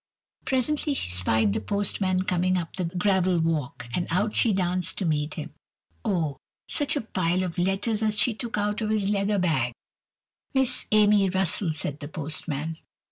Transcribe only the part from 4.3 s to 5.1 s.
she danced to